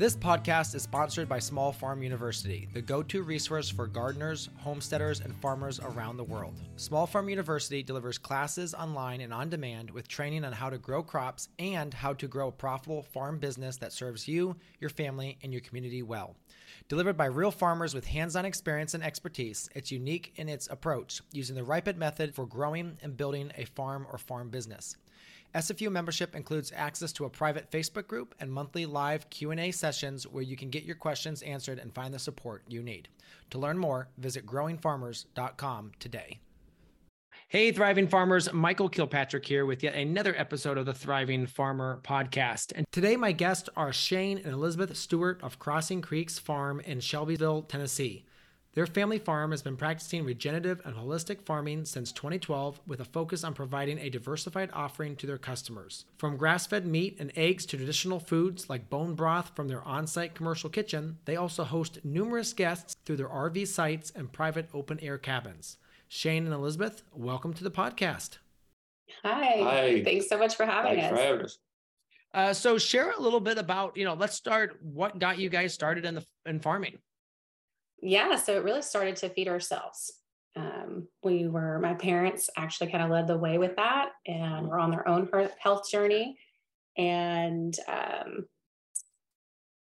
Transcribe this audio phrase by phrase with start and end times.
[0.00, 5.20] This podcast is sponsored by Small Farm University, the go to resource for gardeners, homesteaders,
[5.20, 6.54] and farmers around the world.
[6.76, 11.02] Small Farm University delivers classes online and on demand with training on how to grow
[11.02, 15.52] crops and how to grow a profitable farm business that serves you, your family, and
[15.52, 16.34] your community well.
[16.88, 21.20] Delivered by real farmers with hands on experience and expertise, it's unique in its approach,
[21.30, 24.96] using the RIPEN method for growing and building a farm or farm business.
[25.54, 30.44] SFU membership includes access to a private Facebook group and monthly live Q&A sessions where
[30.44, 33.08] you can get your questions answered and find the support you need.
[33.50, 36.40] To learn more, visit growingfarmers.com today.
[37.48, 42.72] Hey, Thriving Farmers, Michael Kilpatrick here with yet another episode of the Thriving Farmer podcast.
[42.76, 47.62] And today, my guests are Shane and Elizabeth Stuart of Crossing Creeks Farm in Shelbyville,
[47.62, 48.24] Tennessee.
[48.72, 53.42] Their family farm has been practicing regenerative and holistic farming since 2012 with a focus
[53.42, 56.04] on providing a diversified offering to their customers.
[56.18, 60.06] From grass fed meat and eggs to traditional foods like bone broth from their on
[60.06, 65.00] site commercial kitchen, they also host numerous guests through their RV sites and private open
[65.00, 65.78] air cabins.
[66.06, 68.38] Shane and Elizabeth, welcome to the podcast.
[69.24, 69.62] Hi.
[69.64, 70.04] Hi.
[70.04, 71.10] Thanks so much for having Thanks us.
[71.10, 71.58] For having us.
[72.32, 75.74] Uh, so share a little bit about, you know, let's start what got you guys
[75.74, 76.96] started in the in farming
[78.02, 80.12] yeah, so it really started to feed ourselves.
[80.56, 84.78] Um, we were, my parents actually kind of led the way with that and were
[84.78, 86.38] on their own health journey.
[86.98, 88.46] And um,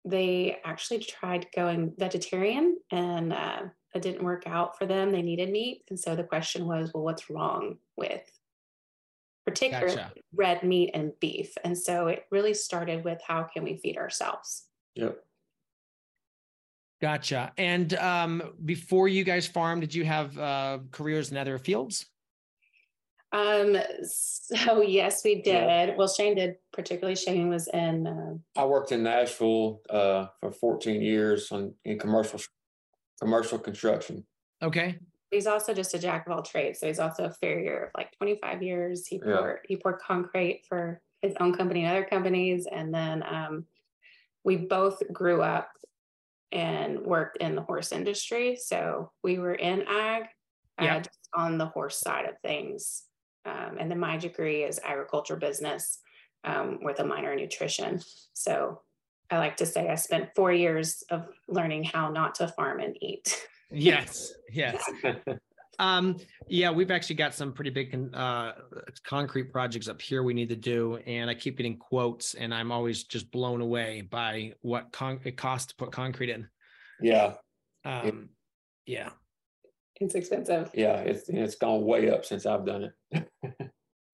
[0.05, 3.63] they actually tried going vegetarian and uh,
[3.95, 5.11] it didn't work out for them.
[5.11, 5.83] They needed meat.
[5.89, 8.23] And so the question was, well, what's wrong with
[9.47, 10.13] particularly gotcha.
[10.35, 11.55] red meat and beef?
[11.65, 14.65] And so it really started with how can we feed ourselves?
[14.95, 15.19] Yep.
[17.01, 17.53] Gotcha.
[17.57, 22.07] And um, before you guys farmed, did you have uh, careers in other fields?
[23.31, 25.53] Um, so yes, we did.
[25.53, 25.95] Yeah.
[25.97, 28.07] Well, Shane did, particularly Shane was in.
[28.07, 32.41] Uh, I worked in Nashville uh, for 14 years on in commercial
[33.21, 34.25] commercial construction.
[34.63, 34.99] Okay.
[35.31, 36.81] He's also just a jack of all trades.
[36.81, 39.07] So he's also a farrier of like 25 years.
[39.07, 43.67] He poured he poured concrete for his own company and other companies, and then um,
[44.43, 45.71] we both grew up
[46.53, 48.57] and worked in the horse industry.
[48.57, 50.23] So we were in ag,
[50.81, 50.97] uh, yeah.
[50.97, 53.05] uh, just on the horse side of things.
[53.45, 55.99] Um, and then my degree is agriculture business
[56.45, 58.01] um, with a minor in nutrition.
[58.33, 58.81] So
[59.31, 62.97] I like to say I spent four years of learning how not to farm and
[63.01, 63.47] eat.
[63.71, 64.83] yes, yes.
[65.79, 66.17] Um,
[66.49, 68.53] yeah, we've actually got some pretty big uh,
[69.05, 72.73] concrete projects up here we need to do, and I keep getting quotes, and I'm
[72.73, 76.49] always just blown away by what con- it costs to put concrete in.
[77.01, 77.35] Yeah.
[77.85, 78.31] Um,
[78.87, 79.11] yeah.
[80.01, 80.71] It's expensive.
[80.75, 83.29] Yeah, it's it's gone way up since I've done it.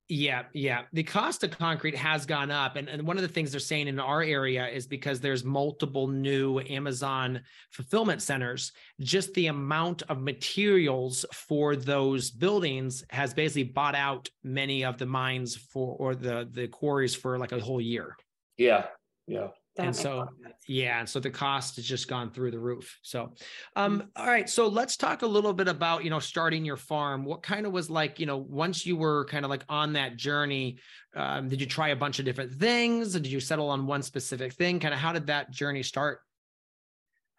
[0.09, 0.83] Yeah, yeah.
[0.93, 2.77] The cost of concrete has gone up.
[2.77, 6.09] And, and one of the things they're saying in our area is because there's multiple
[6.09, 13.95] new Amazon fulfillment centers, just the amount of materials for those buildings has basically bought
[13.95, 18.15] out many of the mines for or the the quarries for like a whole year.
[18.59, 18.87] Yeah.
[19.27, 19.49] Yeah.
[19.77, 20.29] That and so
[20.69, 22.99] yeah and so the cost has just gone through the roof.
[23.03, 23.33] So
[23.75, 24.09] um mm-hmm.
[24.17, 27.25] all right so let's talk a little bit about you know starting your farm.
[27.25, 30.17] What kind of was like you know once you were kind of like on that
[30.17, 30.79] journey
[31.17, 33.13] um, did you try a bunch of different things?
[33.13, 34.81] Did you settle on one specific thing?
[34.81, 36.21] Kind of how did that journey start?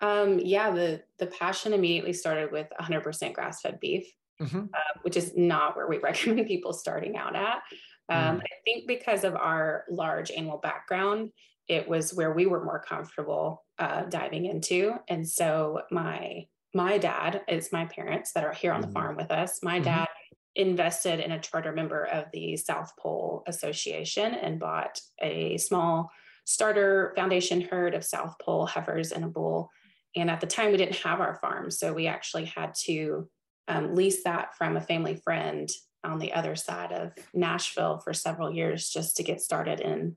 [0.01, 4.05] Um yeah the the passion immediately started with 100% grass-fed beef
[4.41, 4.59] mm-hmm.
[4.73, 7.61] uh, which is not where we recommend people starting out at.
[8.07, 8.41] Um, mm.
[8.41, 11.31] I think because of our large animal background,
[11.67, 14.95] it was where we were more comfortable uh, diving into.
[15.07, 18.93] And so my my dad is my parents that are here on the mm-hmm.
[18.93, 19.59] farm with us.
[19.63, 19.85] My mm-hmm.
[19.85, 20.07] dad
[20.55, 26.11] invested in a charter member of the South Poll Association and bought a small
[26.45, 29.69] starter foundation herd of South Pole heifers and a bull.
[30.15, 33.29] And at the time, we didn't have our farm, so we actually had to
[33.67, 35.69] um, lease that from a family friend
[36.03, 40.15] on the other side of Nashville for several years just to get started in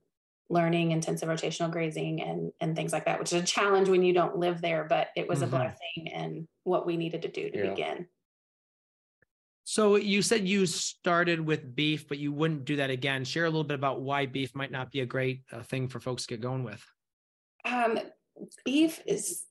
[0.51, 4.13] learning intensive rotational grazing and and things like that which is a challenge when you
[4.13, 5.55] don't live there but it was mm-hmm.
[5.55, 7.71] a blessing and what we needed to do to yeah.
[7.71, 8.07] begin
[9.65, 13.51] so you said you started with beef but you wouldn't do that again share a
[13.51, 16.35] little bit about why beef might not be a great uh, thing for folks to
[16.35, 16.85] get going with
[17.65, 17.99] um,
[18.65, 19.45] beef is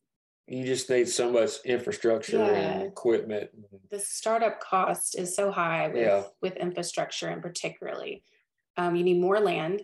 [0.48, 2.46] you just need so much infrastructure yeah.
[2.46, 3.50] and equipment.
[3.92, 6.24] The startup cost is so high with, yeah.
[6.42, 8.24] with infrastructure and particularly.
[8.78, 9.82] Um, you need more land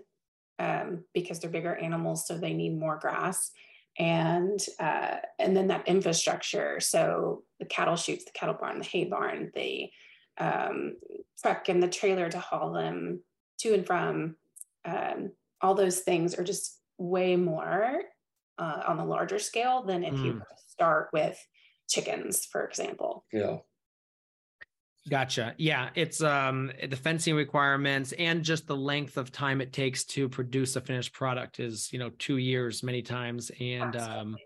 [0.59, 3.51] um, because they're bigger animals, so they need more grass.
[3.99, 6.79] And uh, and then that infrastructure.
[6.79, 9.89] So the cattle chutes, the cattle barn, the hay barn, the
[10.39, 10.95] um,
[11.41, 13.21] truck and the trailer to haul them
[13.59, 14.35] to and from.
[14.85, 18.01] Um, all those things are just way more
[18.57, 20.25] uh, on the larger scale than if mm.
[20.25, 21.39] you start with
[21.87, 23.25] chickens, for example.
[23.31, 23.57] Yeah.
[25.09, 25.53] Gotcha.
[25.57, 30.29] Yeah, it's um the fencing requirements and just the length of time it takes to
[30.29, 34.19] produce a finished product is, you know, 2 years many times and Absolutely.
[34.19, 34.37] um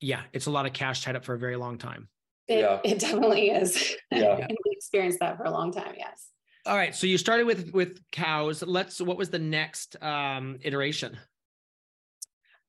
[0.00, 2.08] yeah, it's a lot of cash tied up for a very long time.
[2.48, 2.80] It, yeah.
[2.82, 3.94] it definitely is.
[4.10, 4.36] Yeah.
[4.36, 6.30] and we experienced that for a long time, yes.
[6.66, 8.62] All right, so you started with with cows.
[8.62, 11.18] Let's what was the next um iteration?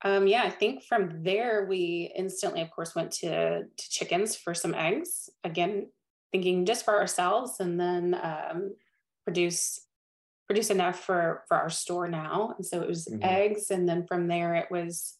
[0.03, 4.53] Um, yeah, I think from there we instantly, of course, went to, to chickens for
[4.55, 5.29] some eggs.
[5.43, 5.91] Again,
[6.31, 8.75] thinking just for ourselves, and then um,
[9.25, 9.81] produce
[10.47, 12.53] produce enough for for our store now.
[12.57, 13.23] And so it was mm-hmm.
[13.23, 15.17] eggs, and then from there it was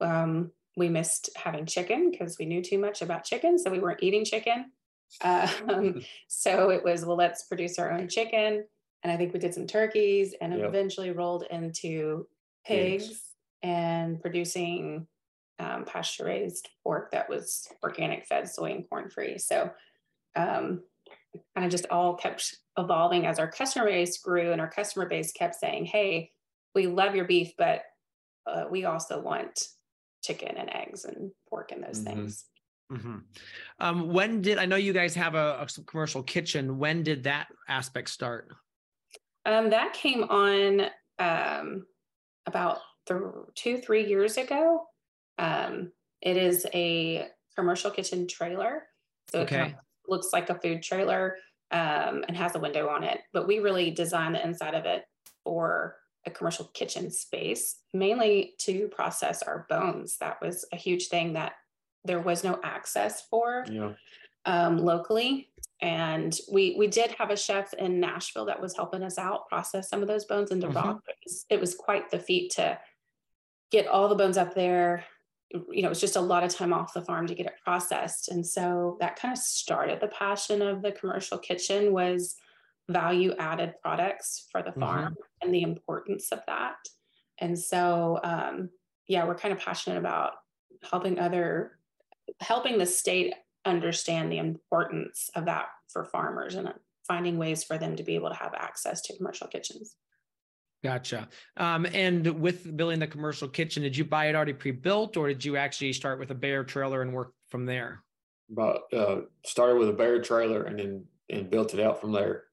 [0.00, 4.02] um, we missed having chicken because we knew too much about chicken, so we weren't
[4.02, 4.72] eating chicken.
[5.22, 8.66] Um, so it was well, let's produce our own chicken,
[9.02, 10.68] and I think we did some turkeys, and yep.
[10.68, 12.26] eventually rolled into
[12.66, 13.22] pigs
[13.62, 15.06] and producing
[15.58, 19.38] um, pasture raised pork that was organic fed soy and corn free.
[19.38, 19.70] So
[20.38, 20.82] um,
[21.54, 25.32] kind of just all kept evolving as our customer base grew and our customer base
[25.32, 26.30] kept saying, hey,
[26.74, 27.82] we love your beef, but
[28.46, 29.60] uh, we also want
[30.22, 32.20] chicken and eggs and pork and those mm-hmm.
[32.20, 32.44] things.
[32.92, 33.16] Mm-hmm.
[33.80, 36.78] Um, when did I know you guys have a, a commercial kitchen?
[36.78, 38.48] When did that aspect start?
[39.44, 40.86] Um, that came on
[41.18, 41.86] um,
[42.46, 43.20] about th-
[43.54, 44.86] two, three years ago.
[45.38, 45.92] Um,
[46.22, 48.84] it is a commercial kitchen trailer.
[49.30, 49.56] So okay.
[49.56, 51.36] it kind of looks like a food trailer
[51.70, 53.20] um, and has a window on it.
[53.32, 55.04] But we really designed the inside of it
[55.44, 55.96] for
[56.26, 60.18] a commercial kitchen space, mainly to process our bones.
[60.18, 61.52] That was a huge thing that
[62.04, 63.92] there was no access for yeah.
[64.44, 65.50] um, locally.
[65.80, 69.88] And we we did have a chef in Nashville that was helping us out process
[69.88, 70.76] some of those bones into mm-hmm.
[70.76, 70.98] raw.
[71.06, 72.78] It was, it was quite the feat to
[73.70, 75.04] get all the bones up there.
[75.50, 78.28] You know, it's just a lot of time off the farm to get it processed.
[78.28, 82.36] And so that kind of started the passion of the commercial kitchen was
[82.88, 85.22] value added products for the farm mm-hmm.
[85.42, 86.76] and the importance of that.
[87.38, 88.70] And so, um,
[89.06, 90.32] yeah, we're kind of passionate about
[90.90, 91.78] helping other,
[92.40, 93.34] helping the state
[93.64, 96.72] understand the importance of that for farmers and
[97.06, 99.96] finding ways for them to be able to have access to commercial kitchens.
[100.84, 101.28] Gotcha.
[101.56, 105.44] Um, and with building the commercial kitchen, did you buy it already pre-built, or did
[105.44, 108.04] you actually start with a bare trailer and work from there?
[108.48, 112.44] But uh, started with a bare trailer and then and built it out from there.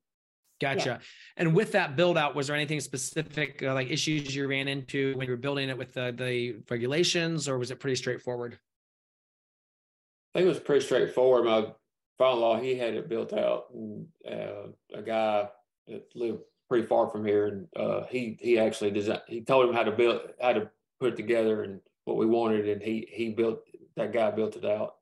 [0.60, 0.90] Gotcha.
[0.90, 0.98] Yeah.
[1.38, 5.16] And with that build out, was there anything specific, uh, like issues you ran into
[5.16, 8.58] when you were building it with the, the regulations, or was it pretty straightforward?
[10.34, 11.46] I think it was pretty straightforward.
[11.46, 11.68] My
[12.18, 15.48] father-in-law, he had it built out, and uh, a guy
[15.88, 19.22] that lived pretty far from here, and uh, he he actually designed.
[19.28, 20.70] He told him how to build, how to
[21.00, 23.62] put it together, and what we wanted, and he he built
[23.96, 24.96] that guy built it out.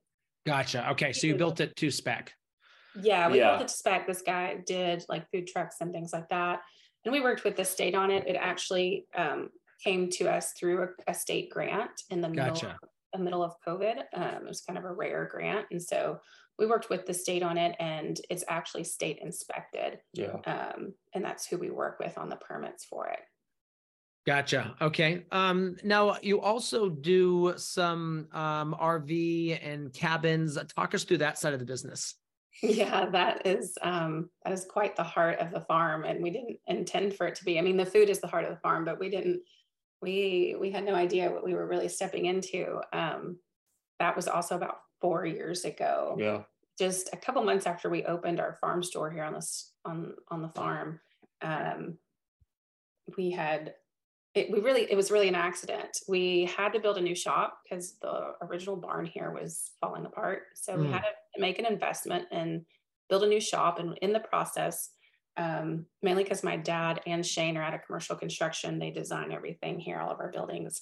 [0.46, 0.90] Gotcha.
[0.92, 2.34] Okay, so you built it to spec.
[3.02, 3.52] Yeah, we yeah.
[3.52, 4.08] built it to spec.
[4.08, 6.62] This guy did like food trucks and things like that,
[7.06, 8.28] and we worked with the state on it.
[8.28, 9.50] It actually um,
[9.84, 12.66] came to us through a, a state grant in the gotcha.
[12.66, 12.80] middle,
[13.14, 14.04] the middle of COVID.
[14.14, 16.20] Um, it was kind of a rare grant, and so
[16.60, 20.00] we worked with the state on it and it's actually state inspected.
[20.14, 20.38] Yeah.
[20.46, 23.20] Um, and that's who we work with on the permits for it.
[24.26, 24.76] Gotcha.
[24.80, 25.26] Okay.
[25.32, 30.58] Um, now you also do some um, RV and cabins.
[30.76, 32.16] Talk us through that side of the business.
[32.62, 36.60] Yeah, that is um, that is quite the heart of the farm, and we didn't
[36.68, 37.58] intend for it to be.
[37.58, 39.42] I mean, the food is the heart of the farm, but we didn't.
[40.04, 42.80] We we had no idea what we were really stepping into.
[42.94, 43.38] Um,
[44.00, 46.16] that was also about four years ago.
[46.18, 46.44] Yeah.
[46.80, 50.42] Just a couple months after we opened our farm store here on this on on
[50.42, 51.02] the farm,
[51.42, 51.98] um,
[53.18, 53.76] we had
[54.34, 55.96] it, we really it was really an accident.
[56.08, 60.44] We had to build a new shop because the original barn here was falling apart.
[60.56, 60.80] So mm.
[60.80, 60.94] we hmm.
[60.94, 62.66] had to make an investment and
[63.10, 63.78] build a new shop.
[63.78, 64.90] And in the process,
[65.38, 69.80] um, mainly because my dad and Shane are out of commercial construction, they design everything
[69.80, 70.82] here, all of our buildings.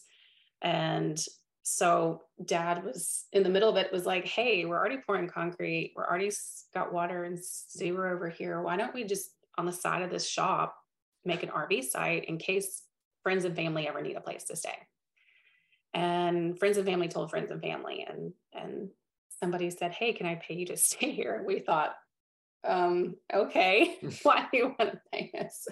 [0.62, 1.18] And
[1.64, 5.94] so dad was in the middle of it was like hey we're already pouring concrete.
[5.96, 6.32] We're already
[6.74, 8.62] got water and sewer over here.
[8.62, 10.76] Why don't we just on the side of this shop
[11.24, 12.84] make an rv site in case
[13.24, 14.76] friends and family ever need a place to stay?
[15.94, 18.90] And friends and family told friends and family and and
[19.42, 21.36] somebody said, Hey, can I pay you to stay here?
[21.36, 21.96] And we thought,
[22.68, 25.68] um, okay, why do you want to pay us?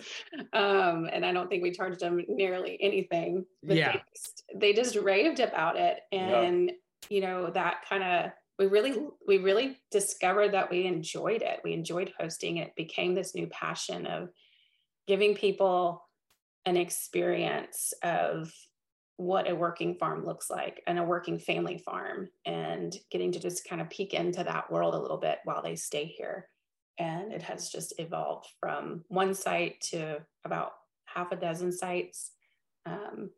[0.54, 3.46] Um, and I don't think we charged them nearly anything.
[3.64, 3.94] But yeah.
[3.94, 6.02] They just, they just raved about it.
[6.12, 6.74] And, yeah.
[7.10, 11.62] you know, that kind of we really we really discovered that we enjoyed it.
[11.64, 12.68] We enjoyed hosting it.
[12.68, 14.30] it became this new passion of
[15.08, 16.04] giving people
[16.66, 18.52] an experience of
[19.16, 23.68] what a working farm looks like and a working family farm and getting to just
[23.68, 26.48] kind of peek into that world a little bit while they stay here
[27.00, 30.72] and it has just evolved from one site to about
[31.06, 32.32] half a dozen sites
[32.86, 33.30] um,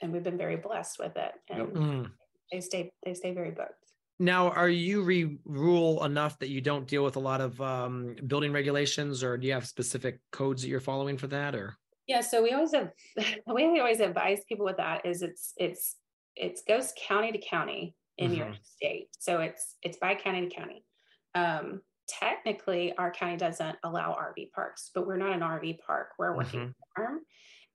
[0.00, 1.68] and we've been very blessed with it and yep.
[1.72, 2.10] Mm.
[2.52, 6.86] they stay they stay very booked now are you re rule enough that you don't
[6.86, 10.68] deal with a lot of um, building regulations or do you have specific codes that
[10.68, 11.76] you're following for that or
[12.08, 15.52] yeah, so we always have the way we always advise people with that is it's
[15.56, 15.96] it's
[16.34, 18.38] it goes county to county in mm-hmm.
[18.38, 19.08] your state.
[19.18, 20.84] So it's it's by county to county.
[21.34, 26.08] Um, technically, our county doesn't allow RV parks, but we're not an RV park.
[26.18, 27.02] We're a working mm-hmm.
[27.02, 27.20] farm,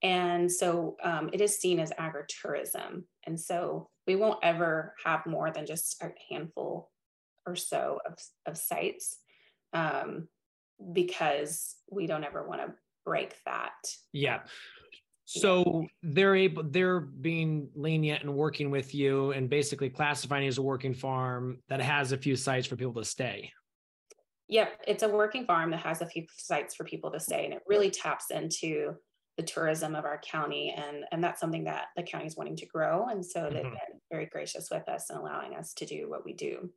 [0.03, 3.03] and so um, it is seen as agritourism.
[3.25, 6.91] And so we won't ever have more than just a handful
[7.45, 9.17] or so of, of sites
[9.71, 10.27] um,
[10.91, 12.73] because we don't ever want to
[13.05, 13.71] break that.
[14.11, 14.41] Yeah.
[15.25, 20.61] So they're able, they're being lenient and working with you and basically classifying as a
[20.61, 23.51] working farm that has a few sites for people to stay.
[24.49, 27.53] Yep, it's a working farm that has a few sites for people to stay, and
[27.53, 28.95] it really taps into
[29.37, 32.65] the tourism of our county, and and that's something that the county is wanting to
[32.65, 33.69] grow, and so they've mm-hmm.
[33.69, 36.69] been very gracious with us and allowing us to do what we do.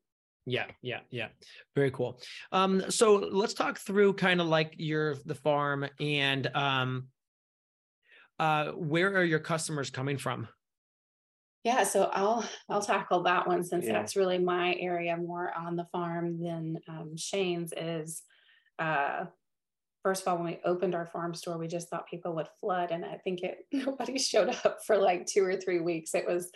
[0.47, 1.29] Yeah, yeah, yeah.
[1.75, 2.21] Very cool.
[2.53, 7.09] Um, so let's talk through kind of like your the farm and um
[8.39, 10.47] uh where are your customers coming from?
[11.67, 13.95] Yeah, so I'll I'll tackle that one since yeah.
[13.95, 18.23] that's really my area more on the farm than um, Shane's is.
[18.79, 19.25] Uh,
[20.05, 22.93] first of all, when we opened our farm store, we just thought people would flood,
[22.93, 26.15] and I think it nobody showed up for like two or three weeks.
[26.15, 26.53] It was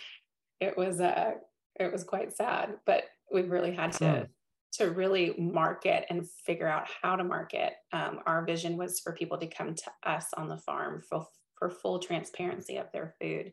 [0.61, 1.33] it was uh
[1.81, 3.03] it was quite sad, but
[3.33, 4.29] we really had to mm.
[4.75, 7.73] to really market and figure out how to market.
[7.93, 11.27] Um, our vision was for people to come to us on the farm for
[11.59, 13.53] for full transparency of their food.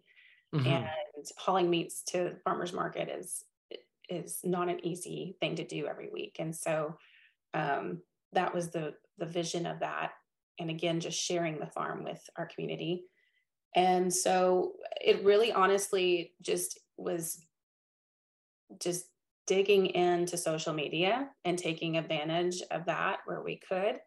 [0.55, 0.67] Mm-hmm.
[0.67, 0.87] And
[1.37, 3.43] hauling meats to the farmers market is
[4.09, 6.37] is not an easy thing to do every week.
[6.39, 6.97] And so
[7.53, 8.01] um,
[8.33, 10.11] that was the the vision of that.
[10.59, 13.03] And again, just sharing the farm with our community.
[13.75, 17.45] And so it really honestly just was
[18.81, 19.05] just
[19.45, 23.99] digging into social media and taking advantage of that where we could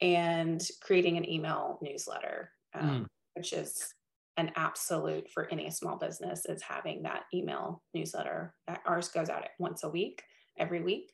[0.00, 3.06] and creating an email newsletter um, mm.
[3.34, 3.94] which is
[4.40, 9.46] an absolute for any small business is having that email newsletter that ours goes out
[9.58, 10.22] once a week
[10.58, 11.12] every week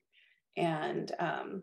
[0.57, 1.63] and um,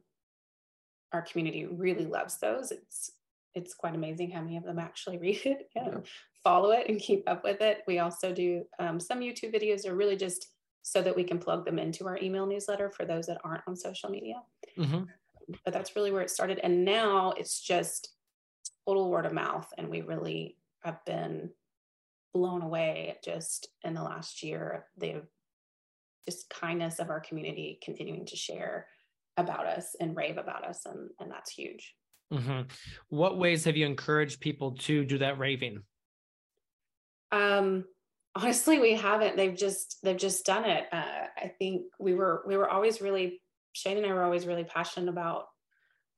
[1.12, 3.12] our community really loves those it's
[3.56, 6.00] it's quite amazing how many of them actually read it and yeah.
[6.44, 9.96] follow it and keep up with it we also do um, some youtube videos are
[9.96, 10.54] really just
[10.84, 13.76] so that we can plug them into our email newsletter for those that aren't on
[13.76, 14.36] social media.
[14.78, 15.04] Mm-hmm.
[15.64, 16.60] But that's really where it started.
[16.62, 18.10] And now it's just
[18.86, 19.68] total word of mouth.
[19.78, 21.50] And we really have been
[22.34, 24.86] blown away just in the last year.
[24.98, 25.26] They've
[26.26, 28.88] just kindness of our community continuing to share
[29.38, 30.86] about us and rave about us.
[30.86, 31.94] And, and that's huge.
[32.32, 32.62] Mm-hmm.
[33.10, 35.84] What ways have you encouraged people to do that raving?
[37.32, 37.86] Um,
[38.36, 42.58] honestly we haven't they've just they've just done it uh, i think we were we
[42.58, 43.42] were always really
[43.74, 45.46] shane and i were always really passionate about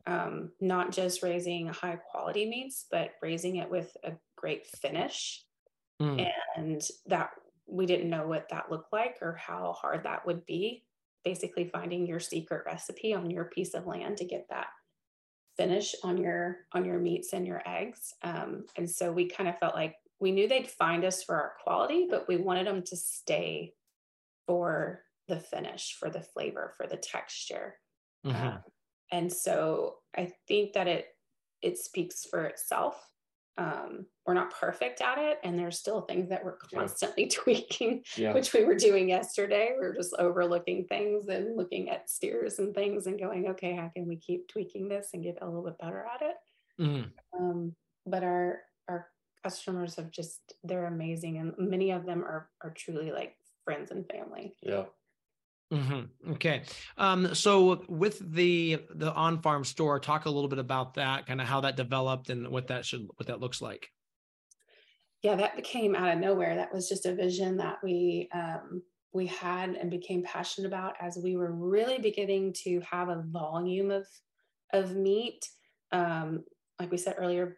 [0.08, 4.12] um, not just raising high quality meats but raising it with a
[4.46, 5.44] great finish
[6.02, 6.30] mm.
[6.56, 7.32] and that
[7.68, 10.84] we didn't know what that looked like or how hard that would be
[11.24, 14.68] basically finding your secret recipe on your piece of land to get that
[15.58, 19.58] finish on your on your meats and your eggs um, and so we kind of
[19.58, 22.96] felt like we knew they'd find us for our quality, but we wanted them to
[22.96, 23.74] stay
[24.48, 27.76] for the finish, for the flavor, for the texture.
[28.26, 28.48] Mm-hmm.
[28.48, 28.60] Um,
[29.12, 31.08] and so I think that it
[31.62, 32.96] it speaks for itself.
[33.58, 37.30] Um, we're not perfect at it, and there's still things that we're constantly yeah.
[37.34, 38.34] tweaking, yeah.
[38.34, 39.76] which we were doing yesterday.
[39.80, 43.90] We are just overlooking things and looking at steers and things and going, okay, how
[43.96, 46.36] can we keep tweaking this and get a little bit better at it?
[46.82, 47.40] Mm-hmm.
[47.40, 49.08] Um, but our our
[49.44, 54.06] customers have just they're amazing and many of them are are truly like friends and
[54.08, 54.84] family yeah
[55.74, 56.34] Mm-hmm.
[56.34, 56.64] Okay.
[56.98, 61.42] Um, so with the the on farm store, talk a little bit about that, kind
[61.42, 63.90] of how that developed and what that should what that looks like.
[65.24, 66.56] Yeah, that came out of nowhere.
[66.56, 71.18] That was just a vision that we um, we had and became passionate about as
[71.22, 74.06] we were really beginning to have a volume of
[74.72, 75.50] of meat.
[75.92, 76.44] Um,
[76.80, 77.58] like we said earlier,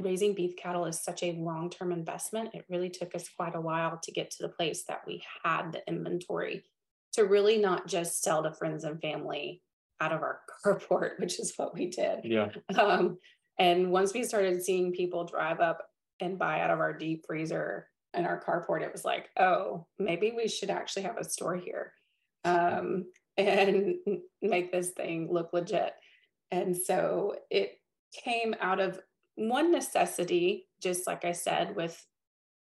[0.00, 2.50] raising beef cattle is such a long term investment.
[2.54, 5.72] It really took us quite a while to get to the place that we had
[5.72, 6.62] the inventory
[7.16, 9.62] to really not just sell to friends and family
[10.00, 12.20] out of our carport, which is what we did.
[12.24, 12.48] Yeah.
[12.78, 13.18] Um,
[13.58, 15.86] and once we started seeing people drive up
[16.20, 20.32] and buy out of our deep freezer and our carport, it was like, oh, maybe
[20.36, 21.92] we should actually have a store here
[22.44, 23.06] um,
[23.36, 23.96] and
[24.42, 25.92] make this thing look legit.
[26.50, 27.78] And so it
[28.12, 29.00] came out of
[29.34, 32.02] one necessity, just like I said, with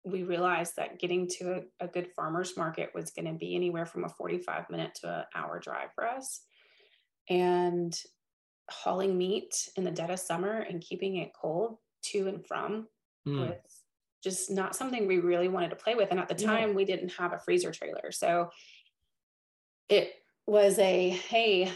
[0.05, 3.87] we realized that getting to a, a good farmer's market was going to be anywhere
[3.87, 6.43] from a 45 minute to an hour drive for us.
[7.31, 7.97] And
[8.69, 12.89] hauling meat in the dead of summer and keeping it cold to and from
[13.27, 13.39] mm.
[13.39, 13.57] was
[14.23, 16.11] just not something we really wanted to play with.
[16.11, 16.75] And at the time, yeah.
[16.75, 18.11] we didn't have a freezer trailer.
[18.11, 18.51] So
[19.89, 20.13] it
[20.47, 21.71] was a hey,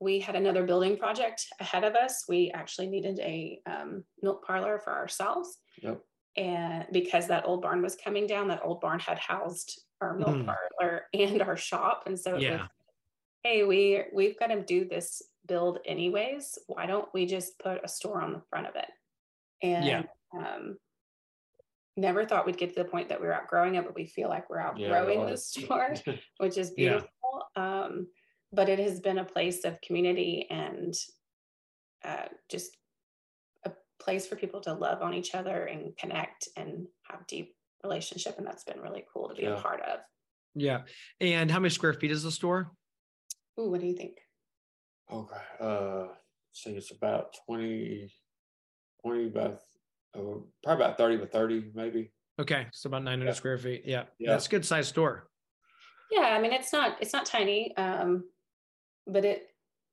[0.00, 2.24] we had another building project ahead of us.
[2.28, 5.58] We actually needed a um, milk parlor for ourselves.
[5.80, 6.00] Yep.
[6.36, 10.36] And because that old barn was coming down, that old barn had housed our milk
[10.36, 10.46] mm.
[10.46, 12.04] parlor and our shop.
[12.06, 12.52] And so yeah.
[12.52, 12.68] Was,
[13.44, 16.58] hey, we we've got to do this build anyways.
[16.66, 18.88] Why don't we just put a store on the front of it?
[19.62, 20.02] And yeah.
[20.36, 20.76] um,
[21.96, 24.28] never thought we'd get to the point that we are outgrowing it, but we feel
[24.28, 25.94] like we're outgrowing yeah, the store,
[26.38, 27.08] which is beautiful.
[27.56, 27.82] Yeah.
[27.84, 28.08] Um,
[28.52, 30.94] but it has been a place of community and
[32.04, 32.76] uh, just
[34.02, 38.46] place for people to love on each other and connect and have deep relationship and
[38.46, 39.56] that's been really cool to be yeah.
[39.56, 40.00] a part of.
[40.54, 40.82] Yeah.
[41.20, 42.70] And how many square feet is the store?
[43.58, 44.18] Ooh, what do you think?
[45.10, 46.06] Okay uh
[46.52, 48.12] see it's about 20
[49.04, 52.12] 20 by uh, probably about 30 by 30 maybe.
[52.40, 53.32] Okay so about 900 yeah.
[53.32, 54.04] square feet yeah.
[54.18, 54.30] yeah.
[54.30, 55.28] That's a good size store.
[56.10, 58.24] Yeah i mean it's not it's not tiny um
[59.06, 59.48] but it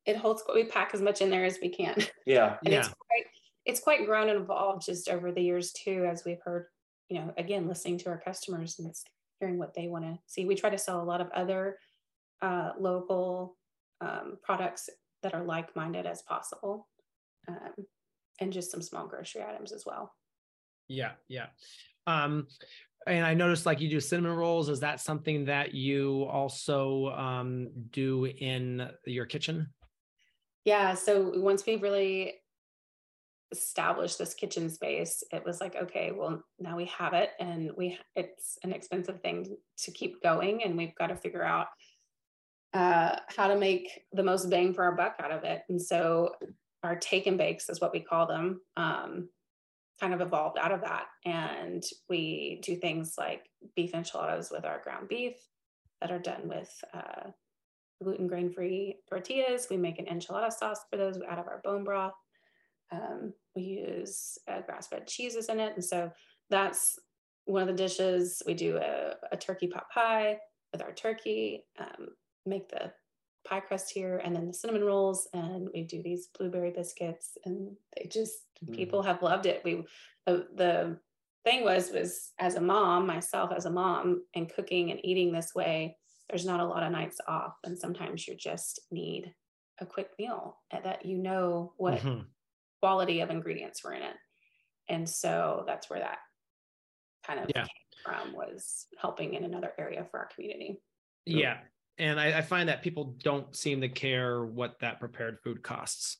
[0.06, 1.96] it holds we pack as much in there as we can.
[2.25, 2.58] Yeah.
[2.63, 2.80] And yeah.
[2.80, 3.25] it's quite
[3.70, 6.66] it's quite grown and evolved just over the years too as we've heard
[7.08, 8.93] you know again listening to our customers and
[9.39, 11.78] hearing what they want to see we try to sell a lot of other
[12.41, 13.58] uh, local
[14.02, 14.89] um, products
[15.22, 16.88] that are like-minded as possible
[17.48, 17.86] um,
[18.41, 20.12] and just some small grocery items as well
[20.88, 21.48] yeah yeah
[22.08, 22.48] um,
[23.06, 24.67] and I noticed like you do cinnamon rolls.
[24.67, 29.67] Is that something that you also um, do in your kitchen?
[30.65, 30.96] Yeah.
[30.96, 32.41] So once we really
[33.52, 37.98] established this kitchen space, it was like, okay, well now we have it, and we
[38.16, 41.68] it's an expensive thing to keep going, and we've got to figure out
[42.74, 45.64] uh, how to make the most bang for our buck out of it.
[45.70, 46.36] And so
[46.84, 48.62] our take and bakes is what we call them.
[48.78, 49.30] Um,
[50.00, 51.06] kind of evolved out of that.
[51.26, 55.36] And we do things like beef enchiladas with our ground beef
[56.02, 57.32] that are done with uh,
[58.02, 59.68] gluten grain free tortillas.
[59.70, 62.14] We make an enchilada sauce for those out of our bone broth.
[62.91, 65.73] Um, we use uh, grass fed cheeses in it.
[65.75, 66.12] And so
[66.49, 66.97] that's
[67.45, 68.41] one of the dishes.
[68.45, 70.38] We do a, a turkey pot pie
[70.71, 72.10] with our turkey, um,
[72.45, 72.91] make the
[73.45, 77.71] pie crust here and then the cinnamon rolls and we do these blueberry biscuits and
[77.95, 78.34] they just
[78.65, 78.73] mm.
[78.73, 79.84] people have loved it we
[80.25, 80.97] the, the
[81.45, 85.56] thing was was as a mom myself as a mom and cooking and eating this
[85.56, 85.95] way
[86.30, 89.34] there's not a lot of nights off and sometimes you just need
[89.80, 92.21] a quick meal that you know what mm-hmm.
[92.80, 94.15] Quality of ingredients were in it
[94.89, 96.20] and so that's where that
[97.26, 97.63] kind of yeah.
[97.63, 97.70] came
[98.04, 100.80] from was helping in another area for our community
[101.26, 101.58] yeah
[102.00, 106.18] and I, I, find that people don't seem to care what that prepared food costs.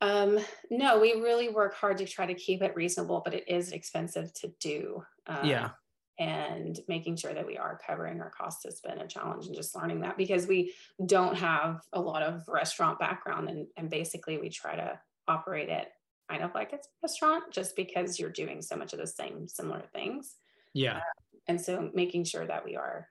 [0.00, 0.38] Um,
[0.70, 4.32] no, we really work hard to try to keep it reasonable, but it is expensive
[4.34, 5.02] to do.
[5.26, 5.70] Um, yeah.
[6.18, 9.74] And making sure that we are covering our costs has been a challenge and just
[9.74, 10.74] learning that because we
[11.06, 15.88] don't have a lot of restaurant background and, and basically we try to operate it
[16.32, 19.46] kind of like it's a restaurant just because you're doing so much of the same
[19.46, 20.36] similar things.
[20.74, 20.96] Yeah.
[20.96, 21.00] Uh,
[21.48, 23.08] and so making sure that we are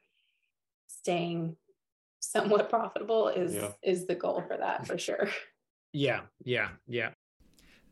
[0.88, 1.56] staying
[2.19, 3.71] somewhat profitable is yeah.
[3.84, 5.30] is the goal for that for sure.
[5.93, 7.10] Yeah, yeah, yeah.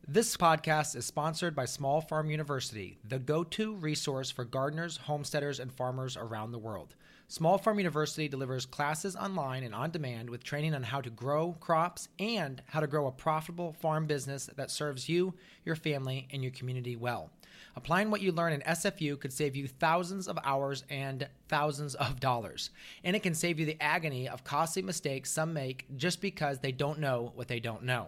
[0.08, 5.60] This podcast is sponsored by Small Farm University, the go to resource for gardeners, homesteaders,
[5.60, 6.96] and farmers around the world.
[7.32, 11.56] Small Farm University delivers classes online and on demand with training on how to grow
[11.60, 16.42] crops and how to grow a profitable farm business that serves you, your family, and
[16.42, 17.30] your community well.
[17.76, 22.20] Applying what you learn in SFU could save you thousands of hours and thousands of
[22.20, 22.72] dollars.
[23.04, 26.72] And it can save you the agony of costly mistakes some make just because they
[26.72, 28.08] don't know what they don't know.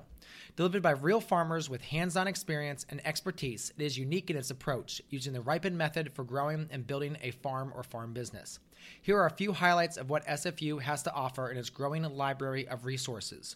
[0.55, 4.49] Delivered by real farmers with hands on experience and expertise, it is unique in its
[4.49, 8.59] approach, using the ripened method for growing and building a farm or farm business.
[9.01, 12.67] Here are a few highlights of what SFU has to offer in its growing library
[12.67, 13.55] of resources.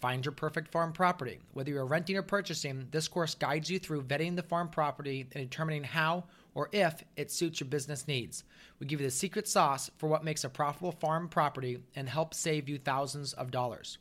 [0.00, 1.40] Find your perfect farm property.
[1.52, 5.50] Whether you're renting or purchasing, this course guides you through vetting the farm property and
[5.50, 8.44] determining how or if it suits your business needs.
[8.78, 12.34] We give you the secret sauce for what makes a profitable farm property and help
[12.34, 13.98] save you thousands of dollars.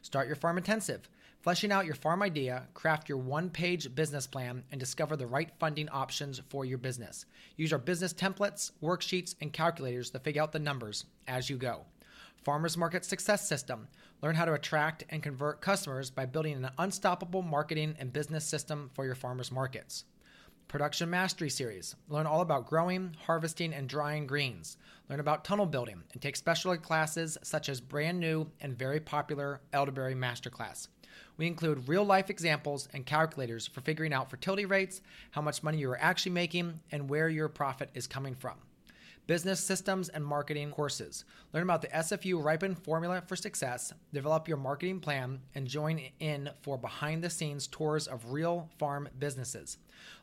[0.00, 1.08] Start your farm intensive.
[1.42, 5.50] Fleshing out your farm idea, craft your one page business plan, and discover the right
[5.58, 7.26] funding options for your business.
[7.56, 11.80] Use our business templates, worksheets, and calculators to figure out the numbers as you go.
[12.44, 13.88] Farmers Market Success System.
[14.22, 18.88] Learn how to attract and convert customers by building an unstoppable marketing and business system
[18.94, 20.04] for your farmers markets.
[20.68, 21.96] Production Mastery Series.
[22.08, 24.76] Learn all about growing, harvesting, and drying greens.
[25.10, 29.60] Learn about tunnel building and take special classes such as brand new and very popular
[29.72, 30.86] Elderberry Masterclass.
[31.36, 35.78] We include real life examples and calculators for figuring out fertility rates, how much money
[35.78, 38.54] you are actually making, and where your profit is coming from
[39.26, 41.24] business systems and marketing courses.
[41.52, 46.50] Learn about the SFU Ripen Formula for Success, develop your marketing plan, and join in
[46.62, 49.78] for behind the scenes tours of real farm businesses.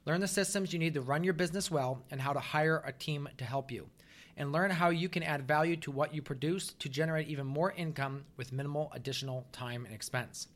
[0.06, 2.92] Learn the systems you need to run your business well and how to hire a
[2.92, 3.88] team to help you.
[4.36, 7.72] And learn how you can add value to what you produce to generate even more
[7.72, 10.48] income with minimal additional time and expense.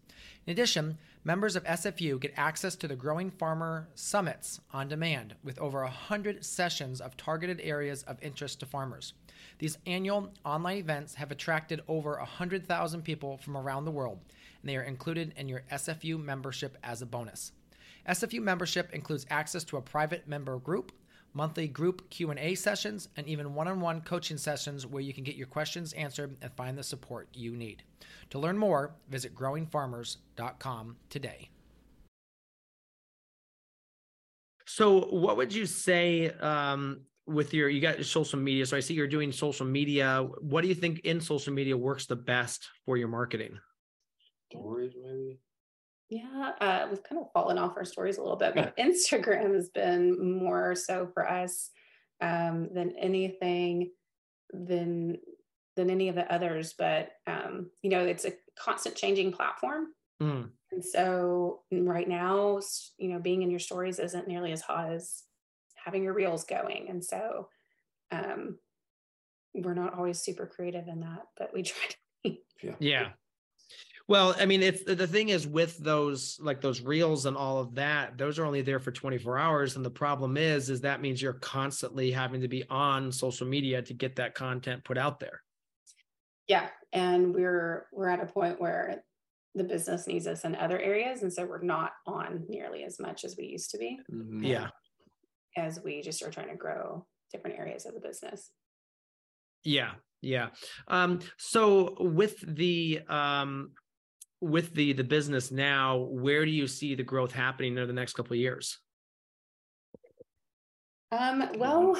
[0.46, 5.58] In addition, members of SFU get access to the Growing Farmer Summits on demand with
[5.60, 9.14] over 100 sessions of targeted areas of interest to farmers.
[9.60, 14.20] These annual online events have attracted over 100,000 people from around the world,
[14.62, 17.52] and they are included in your SFU membership as a bonus.
[18.08, 20.92] SFU membership includes access to a private member group,
[21.34, 25.94] monthly group Q&A sessions, and even one-on-one coaching sessions where you can get your questions
[25.94, 27.84] answered and find the support you need.
[28.32, 31.50] To learn more, visit growingfarmers.com today.
[34.66, 38.66] So, what would you say um, with your you got social media?
[38.66, 40.28] So, I see you're doing social media.
[40.40, 43.60] What do you think in social media works the best for your marketing?
[44.50, 45.40] Stories, maybe.
[46.14, 49.70] Yeah, uh, we've kind of fallen off our stories a little bit, but Instagram has
[49.70, 51.72] been more so for us
[52.22, 53.90] um, than anything
[54.52, 55.18] than
[55.76, 56.76] than any of the others.
[56.78, 59.88] But um, you know, it's a constant changing platform,
[60.22, 60.50] mm.
[60.72, 62.60] and so right now,
[63.00, 65.24] you know, being in your stories isn't nearly as hot as
[65.84, 67.48] having your reels going, and so
[68.12, 68.60] um,
[69.56, 72.38] we're not always super creative in that, but we try to.
[72.62, 72.76] Yeah.
[72.80, 73.10] Yeah.
[74.10, 77.76] Well, I mean, it's the thing is with those like those reels and all of
[77.76, 79.76] that, those are only there for 24 hours.
[79.76, 83.82] And the problem is, is that means you're constantly having to be on social media
[83.82, 85.42] to get that content put out there.
[86.50, 86.68] Yeah.
[86.92, 89.04] And we're we're at a point where
[89.56, 91.22] the business needs us in other areas.
[91.22, 94.00] And so we're not on nearly as much as we used to be.
[94.12, 94.44] Mm-hmm.
[94.44, 94.68] Yeah.
[95.56, 98.52] As we just are trying to grow different areas of the business.
[99.64, 99.92] Yeah.
[100.22, 100.50] Yeah.
[100.88, 103.72] Um, so with the um
[104.44, 108.14] with the the business now, where do you see the growth happening over the next
[108.14, 108.78] couple of years?
[111.12, 111.96] Um, well,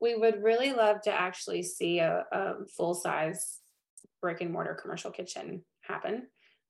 [0.00, 3.58] we would really love to actually see a, a full size
[4.22, 6.26] brick and mortar commercial kitchen happen.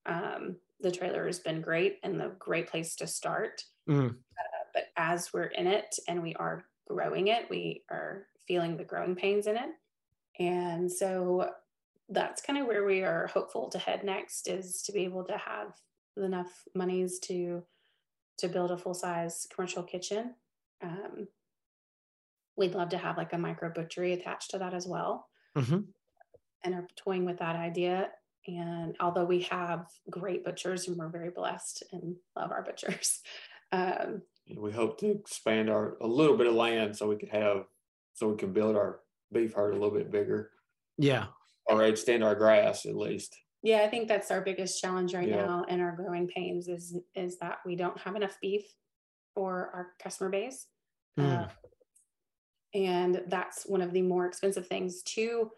[0.06, 3.62] Um, the trailer has been great and the great place to start.
[3.88, 4.10] Mm.
[4.10, 8.84] Uh, but as we're in it and we are growing it, we are feeling the
[8.84, 9.70] growing pains in it.
[10.40, 11.50] And so
[12.08, 15.36] that's kind of where we are hopeful to head next is to be able to
[15.36, 15.68] have
[16.16, 17.62] enough monies to
[18.38, 20.34] to build a full size commercial kitchen.
[20.82, 21.28] Um,
[22.56, 25.80] we'd love to have like a micro butchery attached to that as well, mm-hmm.
[26.64, 28.10] and are toying with that idea.
[28.46, 33.20] And although we have great butchers and we're very blessed and love our butchers,
[33.72, 34.22] um,
[34.56, 37.64] we hope to expand our a little bit of land so we could have
[38.12, 39.00] so we can build our
[39.32, 40.50] beef herd a little bit bigger.
[40.98, 41.26] Yeah,
[41.66, 43.36] or extend our grass at least.
[43.62, 45.46] Yeah, I think that's our biggest challenge right yeah.
[45.46, 48.64] now and our growing pains is is that we don't have enough beef
[49.34, 50.66] for our customer base.
[51.18, 51.44] Mm.
[51.44, 51.48] Uh,
[52.74, 55.50] and that's one of the more expensive things to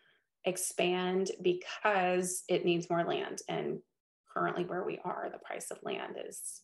[0.45, 3.41] expand because it needs more land.
[3.49, 3.81] And
[4.33, 6.63] currently, where we are, the price of land is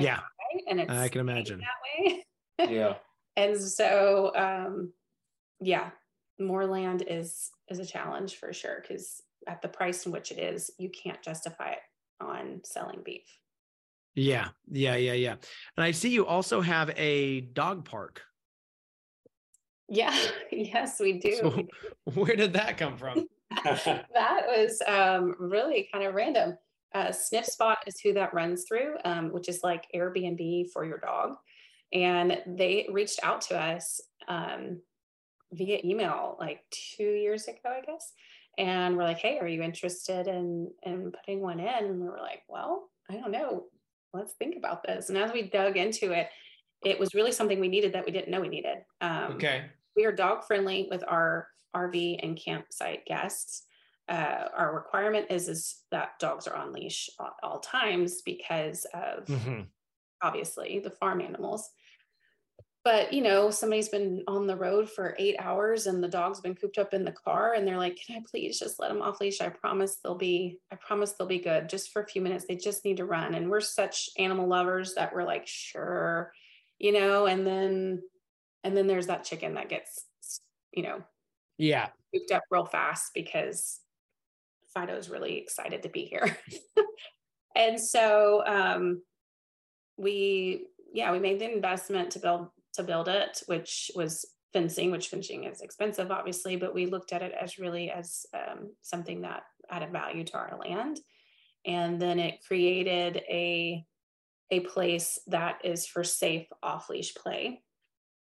[0.00, 2.24] yeah, high, and it's I can imagine that way.
[2.70, 2.94] yeah,
[3.36, 4.92] and so um,
[5.60, 5.90] yeah,
[6.38, 10.38] more land is is a challenge for sure because at the price in which it
[10.38, 11.78] is, you can't justify it
[12.20, 13.26] on selling beef.
[14.14, 15.36] Yeah, yeah, yeah, yeah.
[15.76, 18.22] And I see you also have a dog park.
[19.88, 20.16] Yeah,
[20.52, 21.34] yes, we do.
[21.36, 21.66] So
[22.14, 23.26] where did that come from?
[23.64, 26.56] that was um, really kind of random.
[26.94, 31.36] Uh, Sniffspot is who that runs through, um, which is like Airbnb for your dog.
[31.92, 34.80] And they reached out to us um,
[35.52, 38.12] via email like two years ago, I guess.
[38.58, 41.84] And we're like, hey, are you interested in, in putting one in?
[41.84, 43.64] And we were like, well, I don't know.
[44.12, 45.08] Let's think about this.
[45.08, 46.28] And as we dug into it,
[46.84, 48.78] it was really something we needed that we didn't know we needed.
[49.00, 49.66] Um, okay.
[49.96, 53.64] We are dog friendly with our RV and campsite guests.
[54.08, 59.24] Uh, our requirement is is that dogs are on leash at all times because of
[59.26, 59.60] mm-hmm.
[60.22, 61.70] obviously the farm animals
[62.84, 66.54] but you know somebody's been on the road for eight hours and the dog's been
[66.54, 69.20] cooped up in the car and they're like can i please just let them off
[69.20, 69.40] leash?
[69.40, 72.44] I promise they'll be i promise they'll be good just for a few minutes.
[72.46, 73.34] They just need to run.
[73.34, 76.32] And we're such animal lovers that we're like sure
[76.78, 78.02] you know and then
[78.64, 80.06] and then there's that chicken that gets
[80.72, 81.02] you know
[81.58, 81.88] yeah.
[82.12, 83.80] cooped up real fast because
[84.76, 86.36] fido's really excited to be here.
[87.54, 89.02] And so um
[89.96, 95.08] we yeah we made the investment to build to build it, which was fencing, which
[95.08, 99.44] fencing is expensive, obviously, but we looked at it as really as um, something that
[99.70, 101.00] added value to our land.
[101.64, 103.84] And then it created a
[104.50, 107.62] a place that is for safe off leash play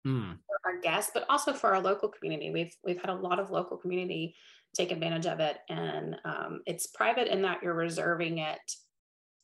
[0.06, 0.34] mm.
[0.46, 2.50] for our guests, but also for our local community.
[2.50, 4.34] We've we've had a lot of local community
[4.74, 8.72] take advantage of it, and um, it's private in that you're reserving it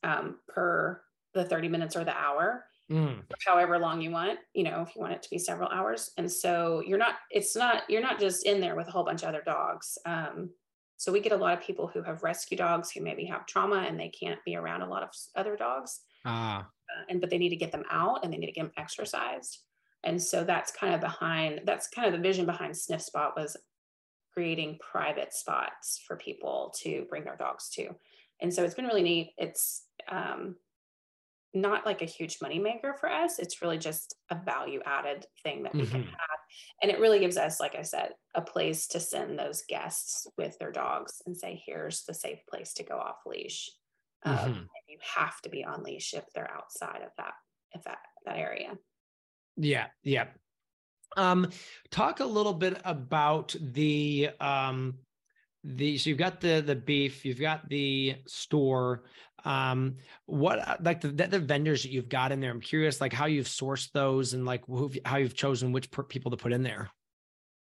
[0.03, 1.01] um, per
[1.33, 3.21] the 30 minutes or the hour mm.
[3.47, 6.11] however long you want, you know, if you want it to be several hours.
[6.17, 9.23] And so you're not, it's not, you're not just in there with a whole bunch
[9.23, 9.97] of other dogs.
[10.05, 10.49] Um,
[10.97, 13.85] so we get a lot of people who have rescue dogs who maybe have trauma
[13.87, 16.01] and they can't be around a lot of other dogs.
[16.25, 16.59] Ah.
[16.61, 18.73] Uh, and but they need to get them out and they need to get them
[18.77, 19.59] exercised.
[20.03, 23.57] And so that's kind of behind that's kind of the vision behind Sniffspot was
[24.33, 27.89] creating private spots for people to bring their dogs to.
[28.39, 29.33] And so it's been really neat.
[29.37, 30.55] It's um,
[31.53, 33.39] not like a huge money maker for us.
[33.39, 35.91] It's really just a value added thing that we mm-hmm.
[35.91, 36.39] can have.
[36.81, 40.57] And it really gives us, like I said, a place to send those guests with
[40.59, 43.69] their dogs and say, here's the safe place to go off leash.
[44.23, 44.61] Um, mm-hmm.
[44.87, 47.33] You have to be on leash if they're outside of that,
[47.73, 48.77] if that, that area.
[49.57, 49.87] Yeah.
[50.03, 50.27] Yeah.
[51.17, 51.49] Um,
[51.89, 54.99] talk a little bit about the, um,
[55.63, 59.03] the so you've got the the beef you've got the store
[59.45, 63.13] um what uh, like the, the vendors that you've got in there i'm curious like
[63.13, 66.53] how you've sourced those and like who how you've chosen which per- people to put
[66.53, 66.89] in there.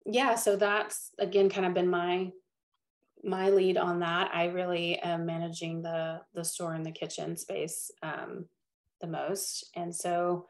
[0.05, 2.31] Yeah so that's again kind of been my
[3.23, 4.29] my lead on that.
[4.35, 8.45] I really am managing the the store and the kitchen space um
[9.01, 9.69] the most.
[9.75, 10.47] And so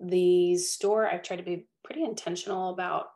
[0.00, 3.06] the store i've tried to be pretty intentional about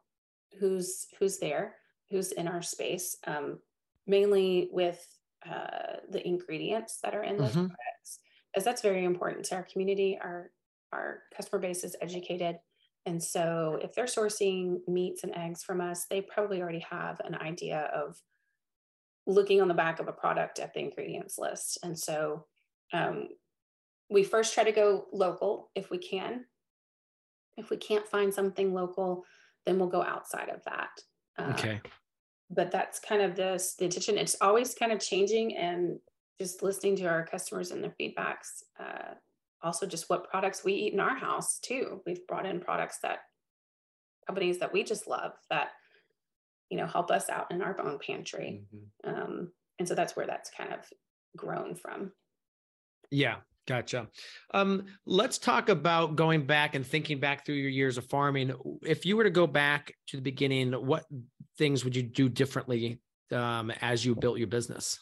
[0.59, 1.77] who's who's there
[2.13, 3.59] who's in our space, um,
[4.07, 5.05] mainly with
[5.51, 7.67] uh, the ingredients that are in those mm-hmm.
[7.67, 8.21] products,
[8.57, 10.19] as that's very important to our community.
[10.23, 10.51] Our
[10.93, 12.57] our customer base is educated,
[13.07, 17.35] and so if they're sourcing meats and eggs from us, they probably already have an
[17.35, 18.21] idea of
[19.27, 21.79] looking on the back of a product at the ingredients list.
[21.83, 22.47] And so
[22.93, 23.29] um,
[24.11, 26.45] we first try to go local if we can.
[27.57, 29.25] If we can't find something local,
[29.65, 30.91] then we'll go outside of that.
[31.39, 31.81] Uh, okay
[32.53, 34.19] but that's kind of the, the intention.
[34.19, 35.99] It's always kind of changing and
[36.41, 38.63] just listening to our customers and their feedbacks.
[38.79, 39.15] Uh,
[39.63, 42.03] also, just what products we eat in our house too.
[42.07, 43.21] We've brought in products that
[44.27, 45.71] companies that we just love that
[46.69, 49.11] you know help us out in our own pantry, mm-hmm.
[49.11, 50.81] um, and so that's where that's kind of
[51.37, 52.13] grown from.
[53.11, 53.37] Yeah,
[53.73, 54.07] Gotcha.
[54.53, 58.53] Um, let's talk about going back and thinking back through your years of farming.
[58.83, 61.07] If you were to go back to the beginning, what
[61.57, 64.99] things would you do differently um, as you built your business?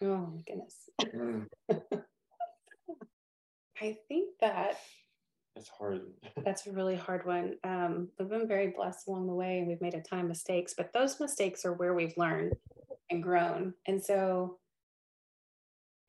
[0.00, 0.88] Oh my goodness.
[3.82, 4.78] I think that
[5.54, 6.06] that's hard.
[6.42, 7.56] that's a really hard one.
[7.64, 10.72] Um, we've been very blessed along the way and we've made a ton of mistakes,
[10.74, 12.54] but those mistakes are where we've learned
[13.10, 13.74] and grown.
[13.86, 14.56] And so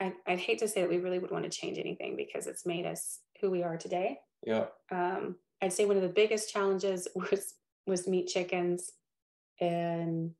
[0.02, 2.66] I, would hate to say that we really would want to change anything because it's
[2.66, 4.20] made us who we are today.
[4.46, 4.66] Yeah.
[4.92, 7.56] Um, I'd say one of the biggest challenges was
[7.88, 8.92] was meat chickens
[9.62, 10.32] and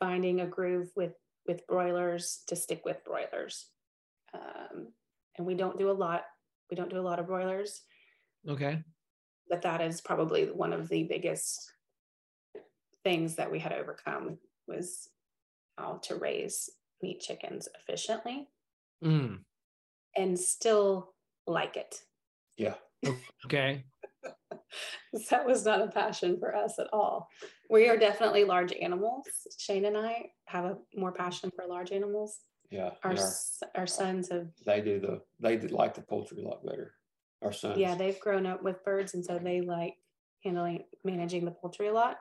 [0.00, 1.12] finding a groove with
[1.46, 3.66] with broilers to stick with broilers.
[4.34, 4.88] Um,
[5.36, 6.24] and we don't do a lot.
[6.70, 7.82] We don't do a lot of broilers.
[8.46, 8.82] Okay.
[9.48, 11.72] But that is probably one of the biggest
[13.02, 14.36] things that we had to overcome
[14.66, 15.08] was
[15.78, 16.68] how to raise
[17.02, 18.48] meat chickens efficiently
[19.04, 19.38] mm.
[20.16, 21.14] and still
[21.46, 22.02] like it.
[22.56, 22.74] Yeah.
[23.44, 23.84] Okay.
[25.30, 27.28] that was not a passion for us at all.
[27.70, 29.26] We are definitely large animals.
[29.58, 32.40] Shane and I have a more passion for large animals.
[32.70, 32.90] Yeah.
[33.02, 33.16] Our, our,
[33.76, 34.48] our sons have.
[34.66, 36.94] They do the, they did like the poultry a lot better.
[37.42, 37.78] Our sons.
[37.78, 39.14] Yeah, they've grown up with birds.
[39.14, 39.94] And so they like
[40.44, 42.18] handling, managing the poultry a lot.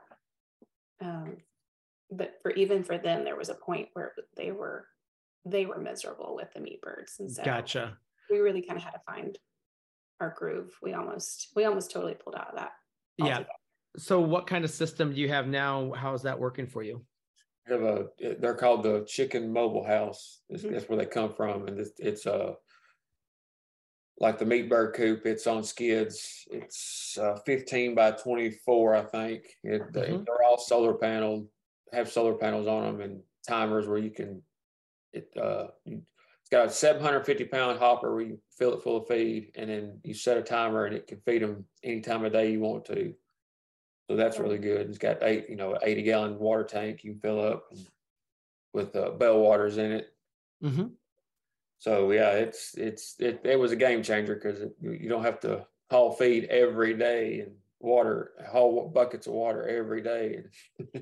[1.02, 1.38] Um,
[2.12, 4.88] but for even for them, there was a point where they were,
[5.46, 7.16] they were miserable with the meat birds.
[7.20, 7.98] And so gotcha.
[8.30, 9.38] We really kind of had to find
[10.20, 10.72] our groove.
[10.82, 12.72] We almost, we almost totally pulled out of that.
[13.18, 13.44] Yeah.
[13.98, 15.92] So what kind of system do you have now?
[15.94, 17.06] How is that working for you?
[17.68, 18.06] have a
[18.40, 20.72] they're called the chicken mobile house mm-hmm.
[20.72, 22.56] that's where they come from and it's, it's a
[24.20, 29.44] like the meat bird coop it's on skids it's uh, 15 by 24 i think
[29.64, 29.92] it, mm-hmm.
[29.92, 31.48] they, are all solar panel
[31.94, 34.42] have solar panels on them and timers where you can
[35.14, 39.52] it uh, it's got a 750 pound hopper where you fill it full of feed
[39.56, 42.52] and then you set a timer and it can feed them any time of day
[42.52, 43.14] you want to
[44.10, 44.88] so that's really good.
[44.88, 47.72] It's got eight, you know, 80 gallon water tank you can fill up
[48.74, 50.14] with uh, bell waterers in it.
[50.64, 50.86] Mm-hmm.
[51.80, 55.68] So yeah, it's it's it, it was a game changer because you don't have to
[55.92, 60.44] haul feed every day and water haul buckets of water every day.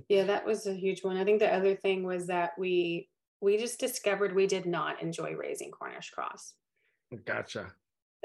[0.09, 1.17] yeah, that was a huge one.
[1.17, 3.09] I think the other thing was that we
[3.41, 6.53] we just discovered we did not enjoy raising Cornish cross.
[7.25, 7.73] Gotcha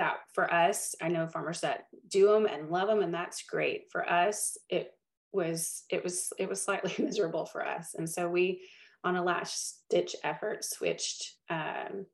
[0.00, 3.84] that for us, I know farmers that do them and love them, and that's great.
[3.92, 4.92] For us, it
[5.32, 8.62] was it was it was slightly miserable for us, and so we,
[9.04, 12.06] on a last stitch effort, switched um,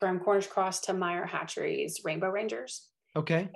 [0.00, 2.88] from Cornish Cross to Meyer Hatcheries Rainbow Rangers.
[3.14, 3.48] Okay.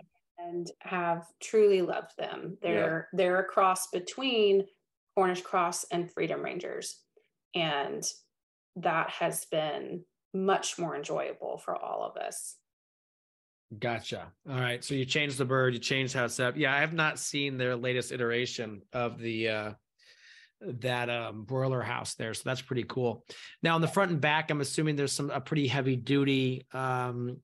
[0.49, 2.59] And have truly loved them.
[2.63, 3.17] They're yeah.
[3.17, 4.65] they're a cross between
[5.15, 7.01] Cornish Cross and Freedom Rangers,
[7.55, 8.03] and
[8.77, 12.57] that has been much more enjoyable for all of us.
[13.79, 14.33] Gotcha.
[14.49, 14.83] All right.
[14.83, 16.57] So you changed the bird, you changed how it's set up.
[16.57, 19.73] Yeah, I have not seen their latest iteration of the uh
[20.61, 22.35] that um broiler house there.
[22.35, 23.25] So that's pretty cool.
[23.63, 27.39] Now on the front and back, I'm assuming there's some a pretty heavy duty um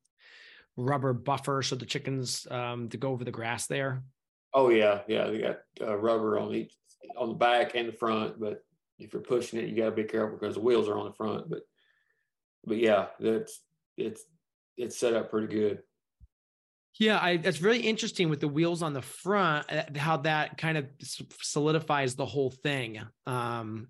[0.76, 4.02] rubber buffer so the chickens um to go over the grass there.
[4.52, 5.26] Oh yeah, yeah.
[5.26, 6.74] They got uh, rubber on each
[7.16, 8.62] on the back and the front, but
[8.98, 11.48] if you're pushing it, you gotta be careful because the wheels are on the front.
[11.50, 11.60] But
[12.64, 13.60] but yeah, that's
[13.96, 14.24] it's
[14.76, 15.82] it's set up pretty good.
[16.98, 20.78] Yeah, I, that's very interesting with the wheels on the front, uh, how that kind
[20.78, 20.86] of
[21.42, 23.00] solidifies the whole thing.
[23.26, 23.88] Um,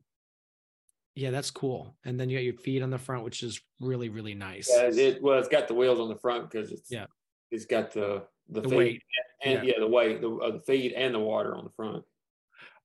[1.17, 1.97] yeah, that's cool.
[2.05, 4.71] And then you got your feet on the front, which is really, really nice.
[4.71, 7.07] Yeah, it well, it's got the wheels on the front because it's yeah,
[7.51, 9.03] it's got the the, the weight
[9.43, 9.75] and, and yeah.
[9.75, 9.81] yeah.
[9.81, 12.05] the weight the, uh, the feed and the water on the front.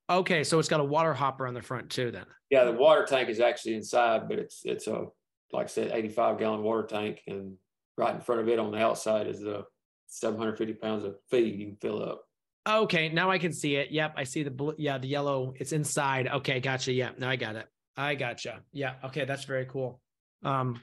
[0.09, 2.09] Okay, so it's got a water hopper on the front too.
[2.09, 5.07] Then yeah, the water tank is actually inside, but it's it's a
[5.51, 7.57] like I said, eighty five gallon water tank, and
[7.97, 9.65] right in front of it on the outside is the
[10.07, 12.23] 750 pounds of feed you can fill up.
[12.67, 13.91] Okay, now I can see it.
[13.91, 14.75] Yep, I see the blue.
[14.77, 15.53] Yeah, the yellow.
[15.57, 16.27] It's inside.
[16.27, 16.93] Okay, gotcha.
[16.93, 17.67] Yeah, now I got it.
[17.97, 18.61] I gotcha.
[18.71, 18.95] Yeah.
[19.05, 20.01] Okay, that's very cool.
[20.43, 20.81] Um,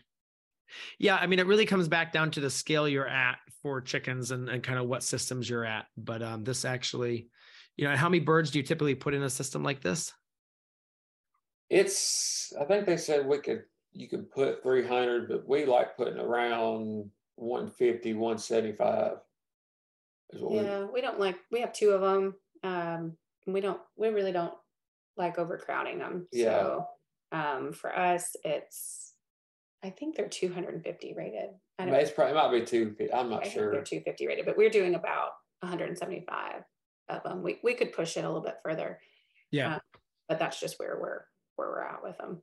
[0.98, 4.30] yeah, I mean, it really comes back down to the scale you're at for chickens
[4.30, 5.86] and, and kind of what systems you're at.
[5.96, 7.28] But um, this actually,
[7.76, 10.12] you know, how many birds do you typically put in a system like this?
[11.70, 16.18] It's, I think they said we could, you could put 300, but we like putting
[16.18, 19.12] around 150, 175.
[20.32, 22.34] yeah, we, we don't like, we have two of them.
[22.62, 23.16] Um,
[23.46, 24.54] we don't, we really don't
[25.16, 26.26] like overcrowding them.
[26.32, 26.62] Yeah.
[26.62, 26.86] So
[27.32, 29.12] um, for us, it's,
[29.84, 31.50] I think they're 250 rated.
[31.78, 33.12] I don't it's probably, it might be 250.
[33.12, 33.70] I'm not I sure.
[33.72, 36.62] they're 250 rated, but we're doing about 175
[37.08, 37.42] of them.
[37.42, 38.98] We, we could push it a little bit further.
[39.50, 39.74] Yeah.
[39.74, 39.80] Um,
[40.28, 41.22] but that's just where we're,
[41.56, 42.42] where we're at with them.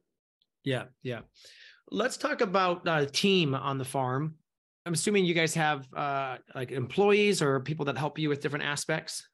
[0.64, 0.86] Yeah.
[1.04, 1.22] Yeah.
[1.92, 4.36] Let's talk about uh, team on the farm.
[4.86, 8.66] I'm assuming you guys have uh, like employees or people that help you with different
[8.66, 9.28] aspects.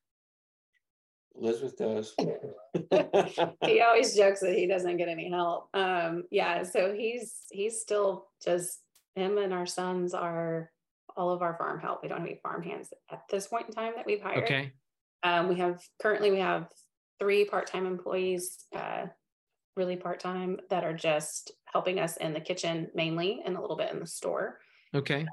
[1.39, 2.13] Elizabeth does.
[3.65, 5.69] he always jokes that he doesn't get any help.
[5.73, 8.79] Um, yeah, so he's he's still just
[9.15, 10.71] him and our sons are
[11.15, 12.01] all of our farm help.
[12.01, 14.43] We don't have any farm hands at this point in time that we've hired.
[14.43, 14.71] Okay.
[15.23, 16.67] Um, we have currently we have
[17.19, 19.05] three part-time employees, uh,
[19.75, 23.91] really part-time that are just helping us in the kitchen mainly and a little bit
[23.91, 24.57] in the store.
[24.95, 25.27] Okay.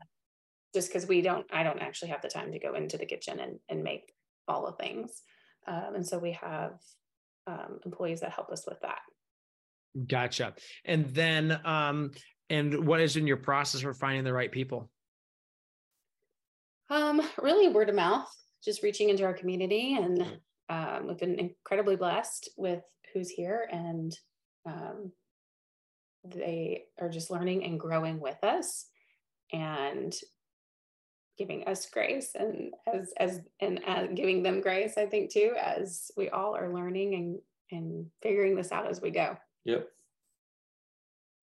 [0.75, 3.41] Just because we don't, I don't actually have the time to go into the kitchen
[3.41, 4.13] and, and make
[4.47, 5.23] all the things.
[5.69, 6.73] Um, and so we have
[7.47, 9.01] um, employees that help us with that.
[10.07, 10.55] Gotcha.
[10.85, 12.13] And then, um,
[12.51, 14.91] and what is in your process for finding the right people?
[16.91, 18.29] Um, really word of mouth,
[18.65, 19.95] just reaching into our community.
[19.95, 20.27] And
[20.71, 22.83] um, we've been incredibly blessed with
[23.13, 24.17] who's here and
[24.67, 25.13] um,
[26.25, 28.87] they are just learning and growing with us
[29.53, 30.15] and
[31.39, 36.11] giving us grace and as as and uh, giving them grace i think too as
[36.17, 37.39] we all are learning and
[37.71, 39.89] and figuring this out as we go yep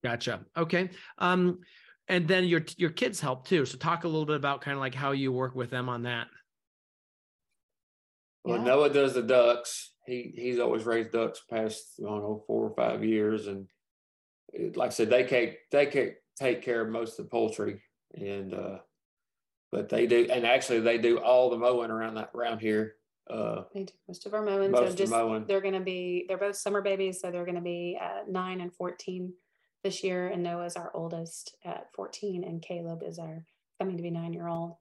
[0.06, 0.40] Gotcha.
[0.56, 0.90] Okay.
[1.18, 1.58] Um,
[2.08, 3.66] and then your your kids help too.
[3.66, 6.04] So talk a little bit about kind of like how you work with them on
[6.04, 6.28] that.
[8.44, 8.64] Well, yeah.
[8.64, 9.90] Noah does the ducks.
[10.06, 13.66] He he's always raised ducks past I don't know four or five years, and
[14.76, 17.82] like I said, they take they can't take care of most of the poultry,
[18.14, 18.78] and uh,
[19.76, 22.94] but they do, and actually they do all the mowing around that around here.
[23.28, 24.70] Uh, they do most of our mowing.
[24.70, 25.44] Most so just mowing.
[25.44, 28.62] they're going to be they're both summer babies, so they're going to be uh, nine
[28.62, 29.34] and fourteen
[29.84, 33.44] this year, and Noah's our oldest at fourteen, and Caleb is our
[33.78, 34.76] coming to be nine year old,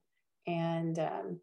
[0.47, 1.41] and um,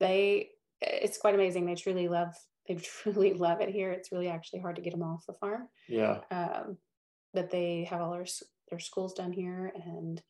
[0.00, 0.48] they
[0.80, 1.66] it's quite amazing.
[1.66, 2.34] They truly love
[2.66, 3.92] they truly love it here.
[3.92, 5.68] It's really actually hard to get them off the farm.
[5.88, 6.22] Yeah.
[6.32, 6.76] Um,
[7.32, 8.26] but they have all their
[8.68, 10.20] their schools done here, and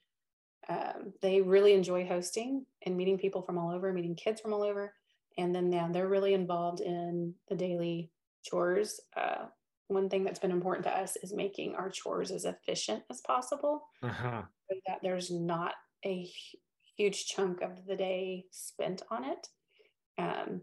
[0.69, 4.63] um, they really enjoy hosting and meeting people from all over, meeting kids from all
[4.63, 4.95] over,
[5.39, 8.11] and then yeah, they're really involved in the daily
[8.43, 9.01] chores.
[9.17, 9.47] Uh,
[9.89, 13.83] one thing that's been important to us is making our chores as efficient as possible,
[14.03, 14.43] uh-huh.
[14.71, 16.29] so that there's not a
[16.97, 19.49] huge chunk of the day spent on it.
[20.19, 20.61] Um,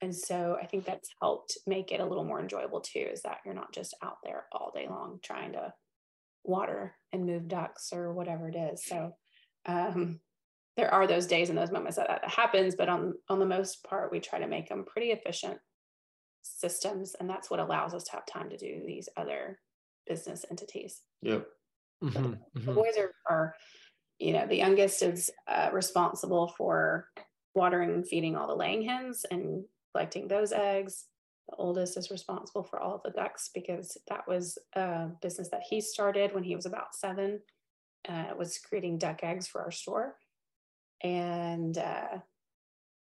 [0.00, 3.38] and so I think that's helped make it a little more enjoyable too, is that
[3.44, 5.72] you're not just out there all day long trying to
[6.44, 8.84] water and move ducks or whatever it is.
[8.84, 9.12] So
[9.66, 10.20] um,
[10.76, 13.84] there are those days and those moments that that happens, but on on the most
[13.84, 15.58] part, we try to make them pretty efficient
[16.42, 19.58] systems, and that's what allows us to have time to do these other
[20.06, 21.00] business entities.
[21.22, 21.46] Yep.
[22.02, 22.66] Mm-hmm, the, mm-hmm.
[22.66, 23.54] the, boys are, are,
[24.18, 27.08] you know, the youngest is uh, responsible for
[27.54, 31.06] watering and feeding all the laying hens and collecting those eggs.
[31.48, 35.62] The oldest is responsible for all of the ducks because that was a business that
[35.68, 37.40] he started when he was about seven.
[38.08, 40.14] Uh, was creating duck eggs for our store,
[41.02, 42.18] and uh,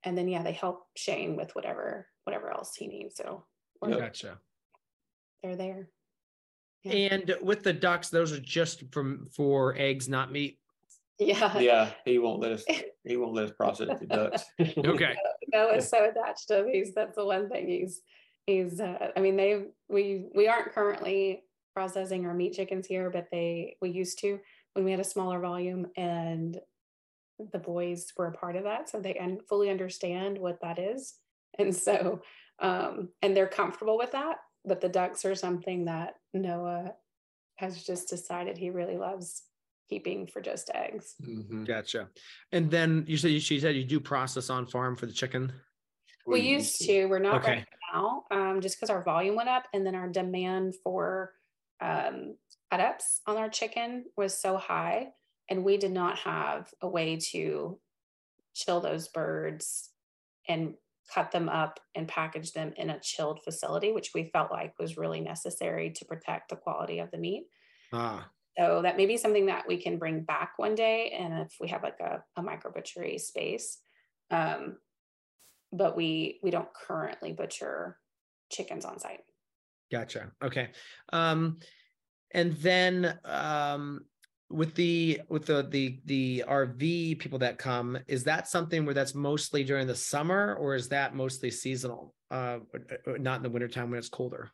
[0.04, 3.16] and then yeah, they help Shane with whatever whatever else he needs.
[3.16, 3.46] So
[3.84, 4.40] gotcha.
[5.44, 5.90] They're there.
[6.84, 6.94] Yeah.
[6.94, 10.60] And with the ducks, those are just from for eggs, not meat.
[11.20, 11.58] Yeah.
[11.58, 11.90] Yeah.
[12.06, 12.64] He won't let us
[13.04, 14.44] he won't let us process the ducks.
[14.78, 15.16] okay.
[15.54, 16.94] Noah's so attached to these.
[16.94, 18.02] That's the one thing he's
[18.46, 21.44] he's uh, I mean they we we aren't currently
[21.74, 24.40] processing our meat chickens here, but they we used to
[24.78, 26.60] when we had a smaller volume and
[27.52, 28.88] the boys were a part of that.
[28.88, 31.16] So they un- fully understand what that is.
[31.58, 32.22] And so
[32.60, 34.38] um and they're comfortable with that.
[34.64, 36.94] But the ducks are something that Noah
[37.56, 39.42] has just decided he really loves
[39.90, 41.16] keeping for just eggs.
[41.24, 41.64] Mm-hmm.
[41.64, 42.10] Gotcha.
[42.52, 45.52] And then you said she said you do process on farm for the chicken.
[46.28, 47.06] We, we used to.
[47.06, 47.52] We're not okay.
[47.52, 51.32] right now, um, just because our volume went up, and then our demand for
[51.80, 52.36] um,
[52.72, 55.10] ups on our chicken was so high,
[55.50, 57.80] and we did not have a way to
[58.54, 59.90] chill those birds
[60.48, 60.74] and
[61.14, 64.98] cut them up and package them in a chilled facility, which we felt like was
[64.98, 67.48] really necessary to protect the quality of the meat.
[67.94, 68.30] Ah.
[68.58, 71.12] So that may be something that we can bring back one day.
[71.18, 73.78] And if we have like a, a micro butchery space,
[74.32, 74.78] um,
[75.72, 77.98] but we we don't currently butcher
[78.50, 79.20] chickens on site.
[79.92, 80.32] Gotcha.
[80.44, 80.70] Okay.
[81.14, 81.60] Um,
[82.32, 84.06] and then um,
[84.50, 89.16] with the with the the the RV people that come, is that something where that's
[89.16, 92.14] mostly during the summer, or is that mostly seasonal?
[92.30, 92.60] Uh,
[93.06, 94.52] not in the wintertime when it's colder.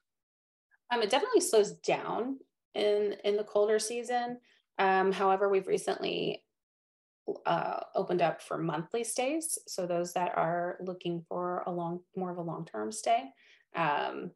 [0.92, 2.38] Um, it definitely slows down
[2.76, 4.40] in in the colder season.
[4.80, 6.44] Um, however, we've recently
[7.46, 12.32] uh, opened up for monthly stays, so those that are looking for a long, more
[12.32, 13.24] of a long term stay.
[13.76, 14.32] Um,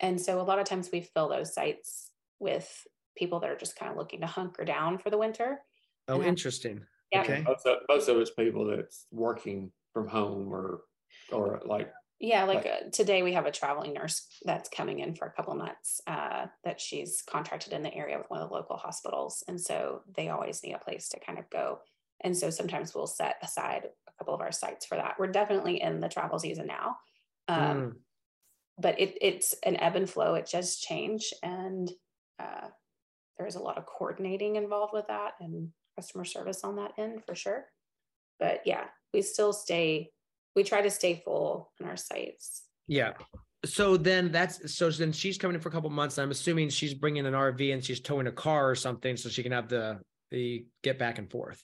[0.00, 3.76] and so a lot of times we fill those sites with people that are just
[3.76, 5.60] kind of looking to hunker down for the winter.
[6.08, 6.82] Oh, interesting.
[7.12, 7.22] Yeah.
[7.22, 7.42] Okay.
[7.46, 10.82] Most of, most of it's people that's working from home or
[11.32, 15.26] or like yeah, like uh, today we have a traveling nurse that's coming in for
[15.26, 18.76] a couple months uh, that she's contracted in the area with one of the local
[18.76, 19.44] hospitals.
[19.48, 21.80] And so they always need a place to kind of go.
[22.22, 25.16] And so sometimes we'll set aside a couple of our sites for that.
[25.18, 26.96] We're definitely in the travel season now.
[27.48, 27.92] Um, mm.
[28.78, 31.34] But it, it's an ebb and flow, it does change.
[31.42, 31.90] And
[32.38, 32.68] uh,
[33.38, 37.34] there's a lot of coordinating involved with that and customer service on that end for
[37.34, 37.66] sure.
[38.38, 40.10] But yeah, we still stay
[40.54, 42.64] we try to stay full in our sites.
[42.88, 43.12] Yeah.
[43.64, 46.18] So then that's so then she's coming in for a couple months.
[46.18, 49.42] I'm assuming she's bringing an RV and she's towing a car or something so she
[49.42, 49.98] can have the
[50.30, 51.62] the get back and forth.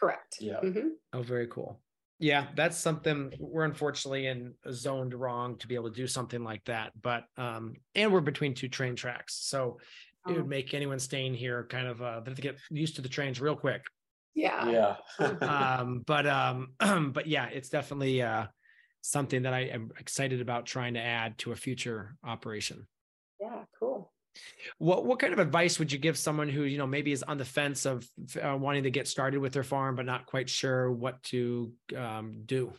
[0.00, 0.36] Correct.
[0.40, 0.60] Yeah.
[0.62, 0.88] Mm-hmm.
[1.12, 1.80] Oh, very cool.
[2.18, 6.64] Yeah, that's something we're unfortunately in zoned wrong to be able to do something like
[6.66, 6.92] that.
[7.00, 9.78] But um, and we're between two train tracks, so
[10.28, 10.46] it would oh.
[10.46, 13.40] make anyone staying here kind of uh, they have to get used to the trains
[13.40, 13.82] real quick.
[14.34, 14.96] Yeah.
[15.18, 15.28] Yeah.
[15.42, 16.74] Um but um
[17.12, 18.46] but yeah it's definitely uh
[19.00, 22.86] something that i am excited about trying to add to a future operation.
[23.40, 24.12] Yeah cool
[24.78, 27.38] What what kind of advice would you give someone who you know maybe is on
[27.38, 28.06] the fence of
[28.42, 32.42] uh, wanting to get started with their farm but not quite sure what to um,
[32.44, 32.72] do?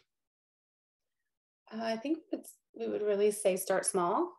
[1.74, 2.20] Uh, I think
[2.78, 4.34] we would really say start small.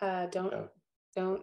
[0.00, 0.62] Uh, don't yeah.
[1.14, 1.42] don't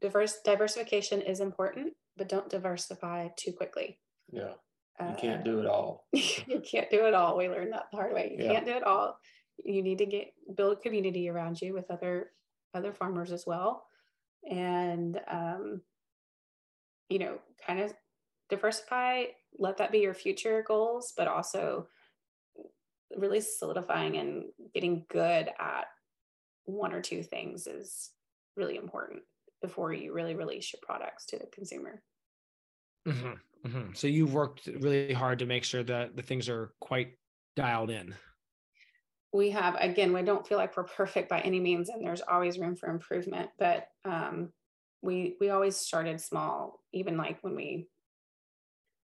[0.00, 3.98] diverse diversification is important, but don't diversify too quickly.
[4.32, 4.52] Yeah,
[5.00, 6.06] you can't do it all.
[6.12, 7.36] you can't do it all.
[7.36, 8.34] We learned that the hard way.
[8.36, 8.52] You yeah.
[8.52, 9.18] can't do it all.
[9.64, 12.30] You need to get build community around you with other
[12.74, 13.86] other farmers as well,
[14.50, 15.80] and um,
[17.08, 17.92] you know, kind of
[18.48, 19.24] diversify.
[19.58, 21.88] Let that be your future goals, but also
[23.16, 24.44] really solidifying and
[24.74, 25.86] getting good at
[26.64, 28.10] one or two things is
[28.56, 29.22] really important
[29.62, 32.02] before you really release your products to the consumer.
[33.06, 33.92] Mm-hmm, mm-hmm.
[33.94, 37.16] So you've worked really hard to make sure that the things are quite
[37.54, 38.14] dialed in.
[39.36, 42.58] We have, again, we don't feel like we're perfect by any means, and there's always
[42.58, 43.50] room for improvement.
[43.58, 44.50] But um,
[45.02, 46.80] we we always started small.
[46.94, 47.86] Even like when we,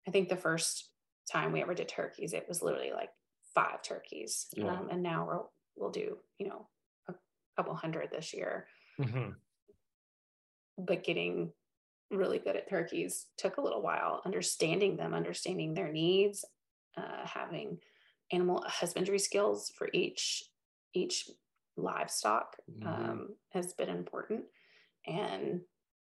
[0.09, 0.89] I think the first
[1.31, 3.11] time we ever did turkeys, it was literally like
[3.55, 4.69] five turkeys, yeah.
[4.69, 6.67] um, and now we'll we'll do you know
[7.11, 7.15] a
[7.57, 8.67] couple hundred this year.
[8.99, 9.33] Mm-hmm.
[10.79, 11.53] But getting
[12.11, 14.23] really good at turkeys took a little while.
[14.25, 16.45] Understanding them, understanding their needs,
[16.97, 17.79] uh, having
[18.33, 20.45] animal husbandry skills for each
[20.95, 21.29] each
[21.77, 22.87] livestock mm-hmm.
[22.87, 24.45] um, has been important,
[25.07, 25.61] and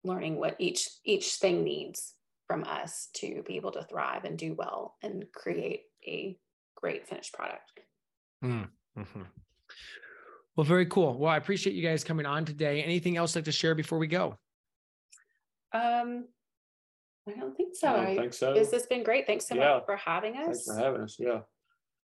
[0.05, 2.15] learning what each each thing needs
[2.47, 6.39] from us to be able to thrive and do well and create a
[6.77, 7.81] great finished product.
[8.43, 9.23] Mm, mm-hmm.
[10.57, 11.17] Well, very cool.
[11.19, 12.83] Well, I appreciate you guys coming on today.
[12.83, 14.39] Anything else like to share before we go?
[15.73, 16.27] Um,
[17.29, 17.89] I don't think so.
[17.89, 18.55] I don't think so.
[18.55, 19.27] This has been great.
[19.27, 19.75] Thanks so yeah.
[19.75, 20.47] much for having us.
[20.47, 21.17] Thanks for having us.
[21.19, 21.41] Yeah.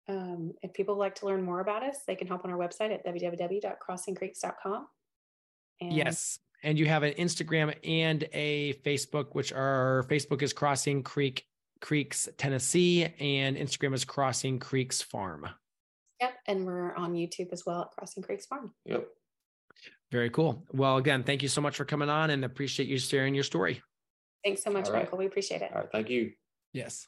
[0.10, 2.58] Um, if people would like to learn more about us, they can hop on our
[2.58, 4.88] website at www.crossingcreeks.com.
[5.82, 6.40] And yes.
[6.64, 11.46] And you have an Instagram and a Facebook, which are Facebook is Crossing Creek
[11.80, 15.48] Creeks, Tennessee, and Instagram is Crossing Creeks Farm.
[16.20, 16.34] Yep.
[16.48, 18.74] And we're on YouTube as well at Crossing Creeks Farm.
[18.86, 19.08] Yep.
[20.12, 20.66] Very cool.
[20.74, 23.82] Well, again, thank you so much for coming on and appreciate you sharing your story.
[24.44, 25.04] Thanks so much, right.
[25.04, 25.20] Michael.
[25.20, 25.72] We appreciate it.
[25.72, 25.92] All right.
[25.92, 26.32] Thank you.
[26.74, 27.08] Yes.